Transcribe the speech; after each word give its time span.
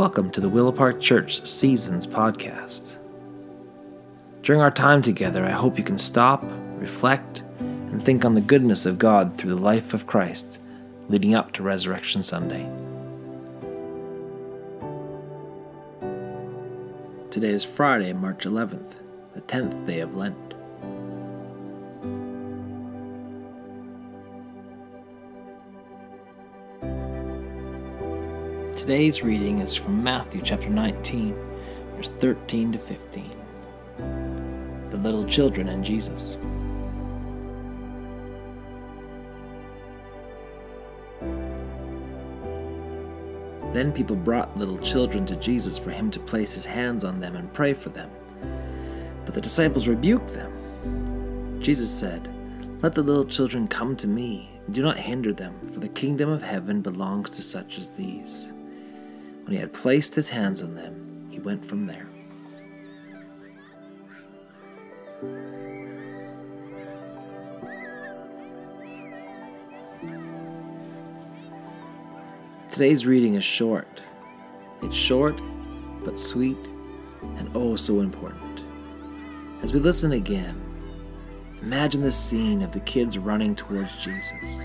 Welcome 0.00 0.30
to 0.30 0.40
the 0.40 0.48
Willow 0.48 0.72
Park 0.72 0.98
Church 0.98 1.46
Seasons 1.46 2.06
podcast. 2.06 2.96
During 4.40 4.62
our 4.62 4.70
time 4.70 5.02
together, 5.02 5.44
I 5.44 5.50
hope 5.50 5.76
you 5.76 5.84
can 5.84 5.98
stop, 5.98 6.42
reflect, 6.78 7.42
and 7.58 8.02
think 8.02 8.24
on 8.24 8.32
the 8.32 8.40
goodness 8.40 8.86
of 8.86 8.98
God 8.98 9.36
through 9.36 9.50
the 9.50 9.56
life 9.56 9.92
of 9.92 10.06
Christ 10.06 10.58
leading 11.10 11.34
up 11.34 11.52
to 11.52 11.62
Resurrection 11.62 12.22
Sunday. 12.22 12.62
Today 17.30 17.50
is 17.50 17.64
Friday, 17.64 18.14
March 18.14 18.46
11th, 18.46 18.94
the 19.34 19.42
10th 19.42 19.86
day 19.86 20.00
of 20.00 20.16
Lent. 20.16 20.54
Today's 28.80 29.22
reading 29.22 29.58
is 29.58 29.76
from 29.76 30.02
Matthew 30.02 30.40
chapter 30.42 30.70
19, 30.70 31.34
verse 31.96 32.08
13 32.08 32.72
to 32.72 32.78
15. 32.78 33.30
The 34.88 34.96
little 34.96 35.22
children 35.26 35.68
and 35.68 35.84
Jesus. 35.84 36.38
Then 43.74 43.92
people 43.92 44.16
brought 44.16 44.56
little 44.56 44.78
children 44.78 45.26
to 45.26 45.36
Jesus 45.36 45.76
for 45.76 45.90
him 45.90 46.10
to 46.12 46.18
place 46.18 46.54
his 46.54 46.64
hands 46.64 47.04
on 47.04 47.20
them 47.20 47.36
and 47.36 47.52
pray 47.52 47.74
for 47.74 47.90
them. 47.90 48.10
But 49.26 49.34
the 49.34 49.42
disciples 49.42 49.88
rebuked 49.88 50.32
them. 50.32 51.60
Jesus 51.60 51.90
said, 51.90 52.32
Let 52.80 52.94
the 52.94 53.02
little 53.02 53.26
children 53.26 53.68
come 53.68 53.94
to 53.96 54.08
me, 54.08 54.58
and 54.64 54.74
do 54.74 54.80
not 54.80 54.96
hinder 54.96 55.34
them, 55.34 55.68
for 55.70 55.80
the 55.80 55.88
kingdom 55.88 56.30
of 56.30 56.40
heaven 56.40 56.80
belongs 56.80 57.28
to 57.32 57.42
such 57.42 57.76
as 57.76 57.90
these. 57.90 58.54
When 59.50 59.56
he 59.56 59.62
had 59.62 59.72
placed 59.72 60.14
his 60.14 60.28
hands 60.28 60.62
on 60.62 60.76
them, 60.76 61.26
he 61.28 61.40
went 61.40 61.66
from 61.66 61.82
there. 61.82 62.06
Today's 72.70 73.04
reading 73.06 73.34
is 73.34 73.42
short. 73.42 74.00
It's 74.82 74.94
short, 74.94 75.40
but 76.04 76.16
sweet, 76.16 76.68
and 77.36 77.50
oh 77.56 77.74
so 77.74 77.98
important. 77.98 78.60
As 79.64 79.72
we 79.72 79.80
listen 79.80 80.12
again, 80.12 80.62
imagine 81.60 82.02
the 82.02 82.12
scene 82.12 82.62
of 82.62 82.70
the 82.70 82.78
kids 82.78 83.18
running 83.18 83.56
towards 83.56 83.96
Jesus. 83.96 84.62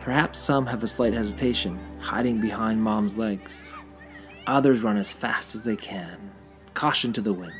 Perhaps 0.00 0.38
some 0.38 0.66
have 0.66 0.82
a 0.82 0.88
slight 0.88 1.12
hesitation, 1.12 1.78
hiding 2.00 2.40
behind 2.40 2.82
mom's 2.82 3.18
legs. 3.18 3.70
Others 4.46 4.82
run 4.82 4.96
as 4.96 5.12
fast 5.12 5.54
as 5.54 5.62
they 5.62 5.76
can, 5.76 6.30
caution 6.72 7.12
to 7.12 7.20
the 7.20 7.32
wind. 7.32 7.52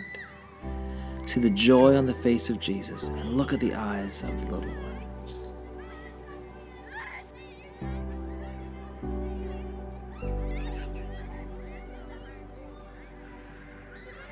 See 1.26 1.40
the 1.40 1.50
joy 1.50 1.96
on 1.96 2.06
the 2.06 2.14
face 2.14 2.48
of 2.48 2.58
Jesus 2.58 3.08
and 3.08 3.36
look 3.36 3.52
at 3.52 3.60
the 3.60 3.74
eyes 3.74 4.22
of 4.22 4.48
the 4.48 4.56
little 4.56 4.74
ones. 4.82 5.54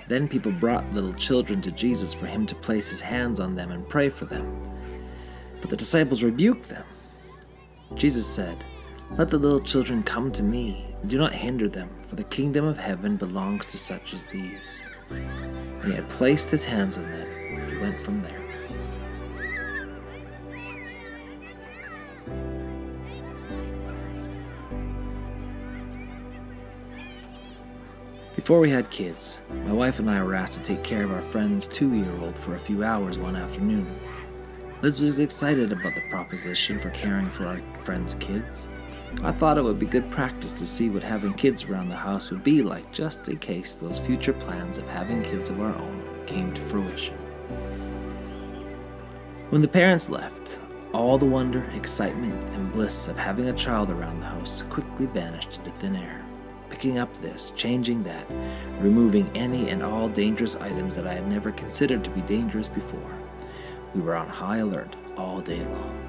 Then 0.09 0.27
people 0.27 0.51
brought 0.51 0.91
little 0.95 1.13
children 1.13 1.61
to 1.61 1.71
Jesus 1.71 2.15
for 2.15 2.27
him 2.27 2.47
to 2.47 2.55
place 2.55 2.89
his 2.89 3.03
hands 3.03 3.39
on 3.39 3.55
them 3.55 3.71
and 3.71 3.87
pray 3.87 4.09
for 4.09 4.25
them. 4.25 4.67
But 5.61 5.69
the 5.69 5.77
disciples 5.77 6.23
rebuked 6.23 6.71
them. 6.71 6.85
Jesus 7.95 8.27
said, 8.27 8.65
Let 9.17 9.31
the 9.31 9.39
little 9.39 9.61
children 9.61 10.03
come 10.03 10.31
to 10.33 10.43
me, 10.43 10.85
and 11.01 11.11
do 11.11 11.19
not 11.19 11.35
hinder 11.35 11.69
them, 11.69 11.91
for 12.07 12.17
the 12.17 12.25
kingdom 12.25 12.65
of 12.65 12.79
heaven 12.79 13.17
belongs 13.17 13.67
to 13.67 13.79
such 13.79 14.13
as 14.13 14.27
these. 14.27 14.83
When 15.09 15.87
he 15.87 15.93
had 15.93 16.09
placed 16.09 16.51
his 16.51 16.65
hands 16.65 16.99
on 16.99 17.05
them, 17.11 17.29
and 17.29 17.73
he 17.73 17.79
went 17.79 18.01
from 18.01 18.21
there. 18.21 18.39
Before 28.37 28.61
we 28.61 28.71
had 28.71 28.91
kids, 28.91 29.41
my 29.51 29.73
wife 29.73 29.99
and 29.99 30.09
I 30.09 30.23
were 30.23 30.35
asked 30.35 30.55
to 30.55 30.63
take 30.63 30.83
care 30.83 31.05
of 31.05 31.11
our 31.11 31.21
friend's 31.21 31.67
two 31.67 31.93
year 31.95 32.17
old 32.21 32.39
for 32.39 32.55
a 32.55 32.59
few 32.59 32.85
hours 32.85 33.19
one 33.19 33.37
afternoon. 33.37 33.99
Lis 34.81 35.01
was 35.01 35.19
excited 35.19 35.73
about 35.73 35.95
the 35.95 36.09
proposition 36.09 36.79
for 36.79 36.91
caring 36.91 37.29
for 37.31 37.47
our 37.47 37.61
friend's 37.89 38.17
kids. 38.17 38.69
I 39.23 39.33
thought 39.33 39.57
it 39.57 39.65
would 39.65 39.79
be 39.79 39.87
good 39.87 40.11
practice 40.11 40.53
to 40.53 40.67
see 40.67 40.91
what 40.91 41.03
having 41.03 41.33
kids 41.33 41.65
around 41.65 41.89
the 41.89 41.97
house 41.97 42.31
would 42.31 42.45
be 42.45 42.63
like 42.63 42.93
just 42.93 43.27
in 43.31 43.39
case 43.39 43.73
those 43.73 43.99
future 43.99 44.35
plans 44.35 44.77
of 44.77 44.87
having 44.89 45.23
kids 45.23 45.49
of 45.49 45.59
our 45.59 45.75
own 45.75 46.05
came 46.27 46.53
to 46.53 46.61
fruition. 46.61 47.15
When 49.49 49.63
the 49.63 49.69
parents 49.69 50.11
left, 50.11 50.61
all 50.93 51.17
the 51.17 51.25
wonder, 51.25 51.65
excitement, 51.75 52.35
and 52.53 52.71
bliss 52.71 53.09
of 53.09 53.17
having 53.17 53.49
a 53.49 53.55
child 53.55 53.89
around 53.89 54.21
the 54.21 54.27
house 54.27 54.65
quickly 54.69 55.07
vanished 55.07 55.57
into 55.57 55.71
thin 55.71 55.97
air. 55.97 56.23
Picking 56.69 56.99
up 56.99 57.17
this, 57.23 57.53
changing 57.53 58.03
that, 58.03 58.27
removing 58.81 59.31
any 59.35 59.71
and 59.71 59.83
all 59.83 60.11
dangerous 60.11 60.57
items 60.57 60.95
that 60.97 61.07
I 61.07 61.15
had 61.15 61.27
never 61.27 61.53
considered 61.53 62.05
to 62.05 62.11
be 62.11 62.21
dangerous 62.21 62.69
before. 62.69 63.15
We 63.95 64.03
were 64.03 64.15
on 64.15 64.29
high 64.29 64.59
alert 64.59 64.95
all 65.17 65.41
day 65.41 65.65
long. 65.65 66.08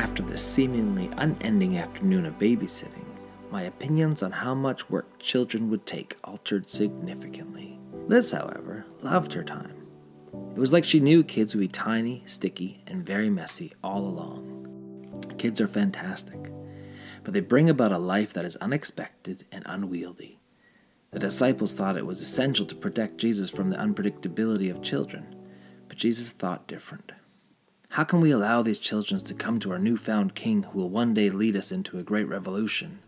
After 0.00 0.22
the 0.22 0.38
seemingly 0.38 1.10
unending 1.18 1.76
afternoon 1.76 2.24
of 2.24 2.38
babysitting, 2.38 3.04
my 3.50 3.64
opinions 3.64 4.22
on 4.22 4.32
how 4.32 4.54
much 4.54 4.88
work 4.88 5.18
children 5.18 5.68
would 5.68 5.84
take 5.84 6.16
altered 6.24 6.70
significantly. 6.70 7.78
Lis, 8.06 8.32
however, 8.32 8.86
loved 9.02 9.34
her 9.34 9.44
time. 9.44 9.86
It 10.32 10.58
was 10.58 10.72
like 10.72 10.86
she 10.86 11.00
knew 11.00 11.22
kids 11.22 11.54
would 11.54 11.60
be 11.60 11.68
tiny, 11.68 12.22
sticky, 12.24 12.82
and 12.86 13.04
very 13.04 13.28
messy 13.28 13.74
all 13.84 14.06
along. 14.06 15.20
Kids 15.36 15.60
are 15.60 15.68
fantastic, 15.68 16.50
but 17.22 17.34
they 17.34 17.40
bring 17.40 17.68
about 17.68 17.92
a 17.92 17.98
life 17.98 18.32
that 18.32 18.46
is 18.46 18.56
unexpected 18.56 19.44
and 19.52 19.64
unwieldy. 19.66 20.40
The 21.10 21.18
disciples 21.18 21.74
thought 21.74 21.98
it 21.98 22.06
was 22.06 22.22
essential 22.22 22.64
to 22.64 22.74
protect 22.74 23.18
Jesus 23.18 23.50
from 23.50 23.68
the 23.68 23.76
unpredictability 23.76 24.70
of 24.70 24.80
children. 24.80 25.36
But 25.88 25.98
Jesus 25.98 26.30
thought 26.30 26.66
different. 26.66 27.12
How 27.94 28.04
can 28.04 28.20
we 28.20 28.30
allow 28.30 28.62
these 28.62 28.78
children 28.78 29.18
to 29.18 29.34
come 29.34 29.58
to 29.58 29.72
our 29.72 29.78
newfound 29.78 30.36
king 30.36 30.62
who 30.62 30.78
will 30.78 30.88
one 30.88 31.12
day 31.12 31.28
lead 31.28 31.56
us 31.56 31.72
into 31.72 31.98
a 31.98 32.04
great 32.04 32.28
revolution? 32.28 33.00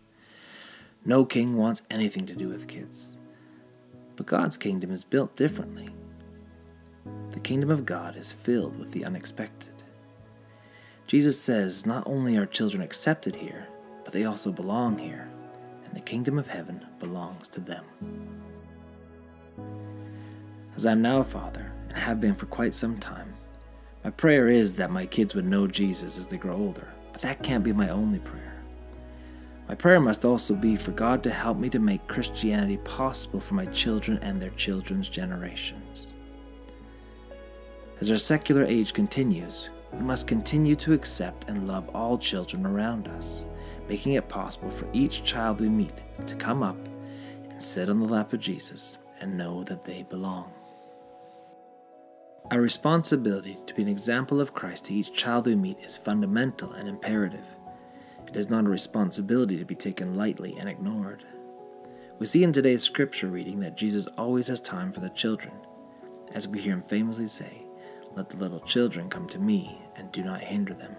No 1.05 1.23
king 1.23 1.55
wants 1.55 1.83
anything 1.89 2.25
to 2.25 2.35
do 2.35 2.49
with 2.49 2.67
kids. 2.67 3.15
But 4.17 4.25
God's 4.25 4.57
kingdom 4.57 4.91
is 4.91 5.05
built 5.05 5.37
differently. 5.37 5.87
The 7.29 7.39
kingdom 7.39 7.69
of 7.69 7.85
God 7.85 8.17
is 8.17 8.33
filled 8.33 8.77
with 8.77 8.91
the 8.91 9.05
unexpected. 9.05 9.71
Jesus 11.07 11.39
says 11.39 11.85
not 11.85 12.03
only 12.05 12.35
are 12.35 12.45
children 12.45 12.83
accepted 12.83 13.37
here, 13.37 13.65
but 14.03 14.11
they 14.11 14.25
also 14.25 14.51
belong 14.51 14.97
here, 14.97 15.29
and 15.85 15.95
the 15.95 16.01
kingdom 16.01 16.37
of 16.37 16.47
heaven 16.47 16.85
belongs 16.99 17.47
to 17.49 17.61
them. 17.61 17.85
As 20.75 20.85
I 20.85 20.91
am 20.91 21.01
now 21.01 21.19
a 21.19 21.23
father, 21.23 21.71
and 21.87 21.97
have 21.97 22.19
been 22.19 22.35
for 22.35 22.47
quite 22.47 22.75
some 22.75 22.97
time. 22.97 23.33
My 24.03 24.09
prayer 24.09 24.49
is 24.49 24.75
that 24.75 24.91
my 24.91 25.05
kids 25.05 25.33
would 25.33 25.45
know 25.45 25.65
Jesus 25.65 26.17
as 26.17 26.27
they 26.27 26.37
grow 26.37 26.57
older, 26.57 26.93
but 27.13 27.21
that 27.21 27.41
can't 27.41 27.63
be 27.63 27.71
my 27.71 27.89
only 27.89 28.19
prayer. 28.19 28.61
My 29.69 29.75
prayer 29.75 30.01
must 30.01 30.25
also 30.25 30.55
be 30.55 30.75
for 30.75 30.91
God 30.91 31.23
to 31.23 31.31
help 31.31 31.57
me 31.57 31.69
to 31.69 31.79
make 31.79 32.07
Christianity 32.07 32.77
possible 32.77 33.39
for 33.39 33.53
my 33.53 33.65
children 33.67 34.19
and 34.21 34.41
their 34.41 34.49
children's 34.51 35.07
generations. 35.07 36.13
As 38.01 38.11
our 38.11 38.17
secular 38.17 38.65
age 38.65 38.93
continues, 38.93 39.69
we 39.93 39.99
must 39.99 40.27
continue 40.27 40.75
to 40.77 40.91
accept 40.91 41.49
and 41.49 41.67
love 41.67 41.87
all 41.95 42.17
children 42.17 42.65
around 42.65 43.07
us, 43.07 43.45
making 43.87 44.13
it 44.13 44.27
possible 44.27 44.69
for 44.69 44.87
each 44.91 45.23
child 45.23 45.61
we 45.61 45.69
meet 45.69 45.93
to 46.27 46.35
come 46.35 46.61
up 46.61 46.77
and 47.49 47.63
sit 47.63 47.87
on 47.87 48.01
the 48.01 48.05
lap 48.05 48.33
of 48.33 48.41
Jesus 48.41 48.97
and 49.21 49.37
know 49.37 49.63
that 49.63 49.85
they 49.85 50.03
belong. 50.03 50.51
Our 52.51 52.59
responsibility 52.59 53.57
to 53.65 53.73
be 53.73 53.81
an 53.81 53.87
example 53.87 54.41
of 54.41 54.53
Christ 54.53 54.85
to 54.85 54.93
each 54.93 55.13
child 55.13 55.45
we 55.45 55.55
meet 55.55 55.79
is 55.79 55.97
fundamental 55.97 56.73
and 56.73 56.89
imperative. 56.89 57.45
It 58.27 58.35
is 58.35 58.49
not 58.49 58.65
a 58.65 58.69
responsibility 58.69 59.57
to 59.57 59.65
be 59.65 59.75
taken 59.75 60.15
lightly 60.15 60.57
and 60.59 60.67
ignored. 60.67 61.23
We 62.19 62.25
see 62.25 62.43
in 62.43 62.51
today's 62.51 62.83
scripture 62.83 63.27
reading 63.27 63.61
that 63.61 63.77
Jesus 63.77 64.07
always 64.17 64.47
has 64.47 64.59
time 64.59 64.91
for 64.91 64.99
the 64.99 65.09
children. 65.09 65.53
As 66.33 66.47
we 66.47 66.59
hear 66.59 66.73
him 66.73 66.81
famously 66.81 67.27
say, 67.27 67.65
Let 68.13 68.29
the 68.29 68.37
little 68.37 68.59
children 68.59 69.09
come 69.09 69.27
to 69.29 69.39
me, 69.39 69.81
and 69.95 70.11
do 70.11 70.21
not 70.21 70.41
hinder 70.41 70.73
them. 70.73 70.95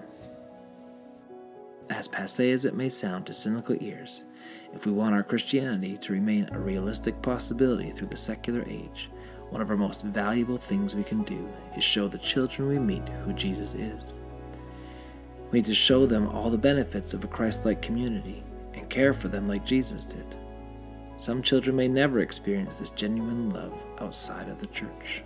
As 1.91 2.09
passe 2.09 2.51
as 2.53 2.65
it 2.65 2.75
may 2.75 2.89
sound 2.89 3.27
to 3.27 3.35
cynical 3.35 3.77
ears, 3.81 4.25
if 4.73 4.87
we 4.87 4.93
want 4.93 5.15
our 5.15 5.23
Christianity 5.23 5.99
to 5.99 6.13
remain 6.15 6.49
a 6.51 6.59
realistic 6.59 7.21
possibility 7.21 7.91
through 7.91 8.09
the 8.09 8.17
secular 8.17 8.65
age, 8.67 9.11
one 9.51 9.61
of 9.61 9.71
our 9.71 9.77
most 9.77 10.03
valuable 10.03 10.59
things 10.59 10.95
we 10.95 11.05
can 11.05 11.23
do 11.23 11.49
is 11.77 11.85
show 11.85 12.09
the 12.09 12.19
children 12.19 12.69
we 12.69 12.79
meet 12.79 13.09
who 13.25 13.33
Jesus 13.33 13.75
is. 13.75 14.21
We 15.51 15.59
need 15.61 15.67
to 15.67 15.75
show 15.75 16.07
them 16.07 16.29
all 16.29 16.51
the 16.51 16.59
benefits 16.59 17.15
of 17.15 17.23
a 17.25 17.29
Christ 17.29 17.65
like 17.65 17.81
community 17.81 18.43
and 18.73 18.91
care 18.91 19.13
for 19.13 19.29
them 19.29 19.47
like 19.47 19.65
Jesus 19.65 20.05
did. 20.05 20.37
Some 21.17 21.43
children 21.43 21.77
may 21.77 21.87
never 21.87 22.21
experience 22.21 22.77
this 22.77 22.89
genuine 22.91 23.51
love 23.51 23.73
outside 24.01 24.49
of 24.49 24.59
the 24.59 24.67
church. 24.67 25.23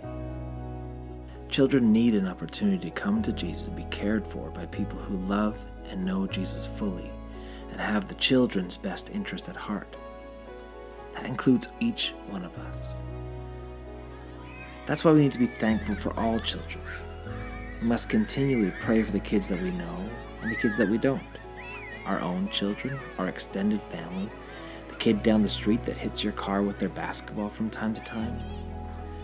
Children 1.49 1.91
need 1.91 2.13
an 2.13 2.27
opportunity 2.27 2.89
to 2.89 2.95
come 2.95 3.23
to 3.23 3.33
Jesus 3.33 3.67
and 3.67 3.75
be 3.75 3.85
cared 3.85 4.25
for 4.27 4.51
by 4.51 4.67
people 4.67 4.99
who 4.99 5.17
love 5.25 5.57
and 5.89 6.05
know 6.05 6.27
Jesus 6.27 6.67
fully 6.67 7.11
and 7.71 7.81
have 7.81 8.07
the 8.07 8.13
children's 8.15 8.77
best 8.77 9.09
interest 9.09 9.49
at 9.49 9.55
heart. 9.55 9.95
That 11.13 11.25
includes 11.25 11.69
each 11.79 12.13
one 12.29 12.43
of 12.43 12.55
us. 12.59 12.99
That's 14.89 15.05
why 15.05 15.11
we 15.11 15.21
need 15.21 15.33
to 15.33 15.37
be 15.37 15.45
thankful 15.45 15.93
for 15.93 16.19
all 16.19 16.39
children. 16.39 16.81
We 17.79 17.87
must 17.87 18.09
continually 18.09 18.73
pray 18.79 19.03
for 19.03 19.11
the 19.11 19.19
kids 19.19 19.47
that 19.49 19.61
we 19.61 19.69
know 19.69 20.09
and 20.41 20.51
the 20.51 20.55
kids 20.55 20.77
that 20.77 20.89
we 20.89 20.97
don't. 20.97 21.21
Our 22.07 22.19
own 22.21 22.49
children, 22.49 22.97
our 23.19 23.27
extended 23.27 23.83
family, 23.83 24.31
the 24.87 24.95
kid 24.95 25.21
down 25.21 25.43
the 25.43 25.47
street 25.47 25.83
that 25.83 25.95
hits 25.95 26.23
your 26.23 26.33
car 26.33 26.63
with 26.63 26.77
their 26.77 26.89
basketball 26.89 27.49
from 27.49 27.69
time 27.69 27.93
to 27.93 28.01
time, 28.01 28.41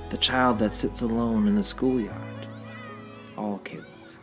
the 0.09 0.17
child 0.17 0.59
that 0.59 0.75
sits 0.75 1.01
alone 1.01 1.47
in 1.47 1.55
the 1.55 1.63
schoolyard. 1.63 2.47
All 3.35 3.57
kids. 3.57 4.19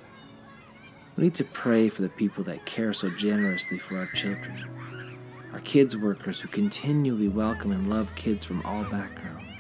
We 1.17 1.25
need 1.25 1.35
to 1.35 1.45
pray 1.45 1.89
for 1.89 2.03
the 2.03 2.09
people 2.09 2.45
that 2.45 2.67
care 2.67 2.93
so 2.93 3.11
generously 3.11 3.81
for 3.81 3.99
our 3.99 4.07
children. 4.15 5.19
Our 5.53 5.61
kids 5.63 5.97
workers 5.97 6.39
who 6.39 6.47
continually 6.47 7.27
welcome 7.27 7.73
and 7.73 7.91
love 7.91 8.15
kids 8.15 8.45
from 8.45 8.63
all 8.63 8.85
backgrounds. 8.85 9.52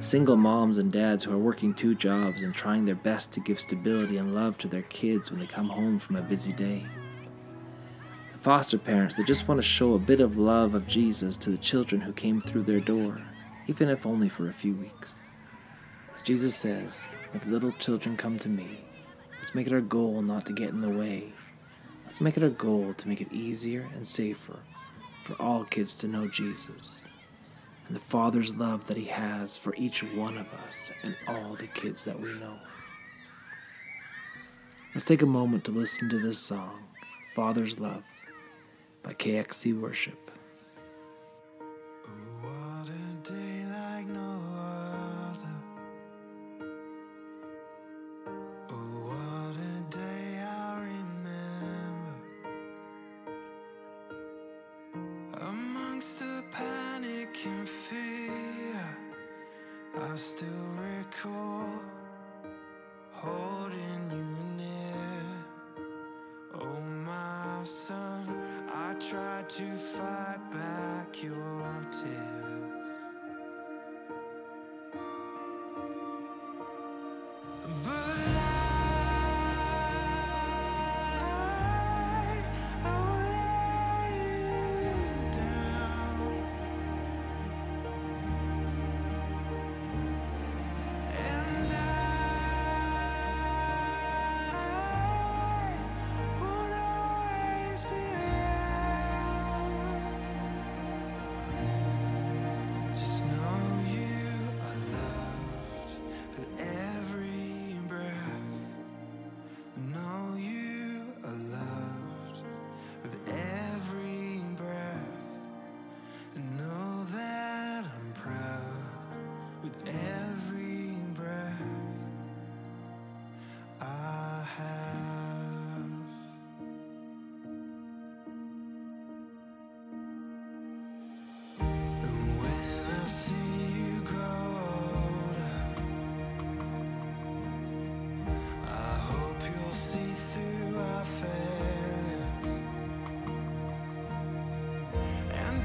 Single 0.00 0.36
moms 0.36 0.78
and 0.78 0.92
dads 0.92 1.24
who 1.24 1.32
are 1.32 1.38
working 1.38 1.72
two 1.72 1.94
jobs 1.94 2.42
and 2.42 2.54
trying 2.54 2.84
their 2.84 2.94
best 2.94 3.32
to 3.32 3.40
give 3.40 3.58
stability 3.58 4.18
and 4.18 4.34
love 4.34 4.58
to 4.58 4.68
their 4.68 4.82
kids 4.82 5.30
when 5.30 5.40
they 5.40 5.46
come 5.46 5.68
home 5.68 5.98
from 5.98 6.16
a 6.16 6.22
busy 6.22 6.52
day. 6.52 6.84
The 8.32 8.38
foster 8.38 8.76
parents 8.76 9.14
that 9.14 9.26
just 9.26 9.48
want 9.48 9.58
to 9.58 9.62
show 9.62 9.94
a 9.94 9.98
bit 9.98 10.20
of 10.20 10.36
love 10.36 10.74
of 10.74 10.86
Jesus 10.86 11.36
to 11.38 11.50
the 11.50 11.56
children 11.56 12.02
who 12.02 12.12
came 12.12 12.40
through 12.40 12.64
their 12.64 12.80
door, 12.80 13.22
even 13.66 13.88
if 13.88 14.04
only 14.04 14.28
for 14.28 14.48
a 14.48 14.52
few 14.52 14.74
weeks. 14.74 15.18
Jesus 16.22 16.54
says, 16.54 17.02
Let 17.32 17.48
little 17.48 17.72
children 17.72 18.16
come 18.16 18.38
to 18.40 18.48
me. 18.48 18.84
Let's 19.38 19.54
make 19.54 19.66
it 19.66 19.72
our 19.72 19.80
goal 19.80 20.20
not 20.20 20.44
to 20.46 20.52
get 20.52 20.70
in 20.70 20.82
the 20.82 20.88
way. 20.90 21.32
Let's 22.04 22.20
make 22.20 22.36
it 22.36 22.42
our 22.42 22.50
goal 22.50 22.92
to 22.94 23.08
make 23.08 23.22
it 23.22 23.32
easier 23.32 23.88
and 23.94 24.06
safer 24.06 24.58
for 25.22 25.34
all 25.40 25.64
kids 25.64 25.94
to 25.96 26.08
know 26.08 26.28
Jesus 26.28 27.06
and 27.86 27.96
the 27.96 28.00
Father's 28.00 28.54
love 28.54 28.86
that 28.86 28.96
He 28.96 29.04
has 29.06 29.58
for 29.58 29.74
each 29.76 30.02
one 30.02 30.38
of 30.38 30.46
us 30.66 30.90
and 31.02 31.16
all 31.28 31.54
the 31.54 31.66
kids 31.66 32.04
that 32.04 32.18
we 32.18 32.32
know. 32.34 32.58
Let's 34.94 35.04
take 35.04 35.22
a 35.22 35.26
moment 35.26 35.64
to 35.64 35.72
listen 35.72 36.08
to 36.10 36.18
this 36.18 36.38
song, 36.38 36.84
Father's 37.34 37.80
Love, 37.80 38.04
by 39.02 39.12
KXC 39.12 39.78
Worship. 39.78 40.30
I 60.14 60.16
still 60.16 60.46
recall 60.78 61.68
holding 63.10 64.10
you 64.12 64.24
near. 64.56 65.24
Oh, 66.54 66.80
my 67.04 67.64
son, 67.64 68.28
I 68.72 68.94
tried 68.94 69.48
to 69.48 69.76
fight 69.76 70.38
back 70.52 70.63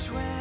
between 0.10 0.39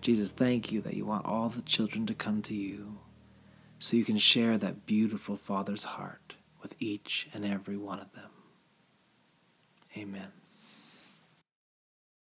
Jesus, 0.00 0.30
thank 0.30 0.72
you 0.72 0.80
that 0.80 0.94
you 0.94 1.04
want 1.04 1.26
all 1.26 1.48
the 1.48 1.62
children 1.62 2.06
to 2.06 2.14
come 2.14 2.40
to 2.42 2.54
you 2.54 2.98
so 3.78 3.96
you 3.96 4.04
can 4.04 4.18
share 4.18 4.56
that 4.58 4.86
beautiful 4.86 5.36
Father's 5.36 5.84
heart 5.84 6.34
with 6.62 6.74
each 6.78 7.28
and 7.34 7.44
every 7.44 7.76
one 7.76 8.00
of 8.00 8.12
them. 8.12 8.30
Amen. 9.96 10.39